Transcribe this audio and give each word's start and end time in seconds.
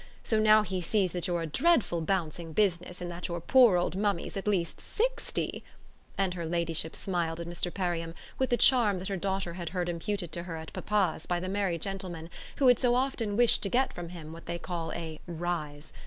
So 0.23 0.39
now 0.39 0.63
he 0.63 0.81
sees 0.81 1.11
that 1.11 1.27
you're 1.27 1.43
a 1.43 1.45
dreadful 1.45 2.01
bouncing 2.01 2.53
business 2.53 3.01
and 3.01 3.11
that 3.11 3.27
your 3.27 3.39
poor 3.39 3.77
old 3.77 3.95
Mummy's 3.95 4.35
at 4.35 4.47
least 4.47 4.81
sixty!" 4.81 5.63
and 6.17 6.33
her 6.33 6.43
ladyship 6.43 6.95
smiled 6.95 7.39
at 7.39 7.45
Mr. 7.45 7.71
Perriam 7.71 8.15
with 8.39 8.49
the 8.49 8.57
charm 8.57 8.97
that 8.97 9.09
her 9.09 9.15
daughter 9.17 9.53
had 9.53 9.69
heard 9.69 9.89
imputed 9.89 10.31
to 10.31 10.41
her 10.41 10.57
at 10.57 10.73
papa's 10.73 11.27
by 11.27 11.39
the 11.39 11.47
merry 11.47 11.77
gentlemen 11.77 12.31
who 12.55 12.65
had 12.65 12.79
so 12.79 12.95
often 12.95 13.37
wished 13.37 13.61
to 13.61 13.69
get 13.69 13.93
from 13.93 14.09
him 14.09 14.33
what 14.33 14.47
they 14.47 14.57
called 14.57 14.93
a 14.95 15.19
"rise." 15.27 15.93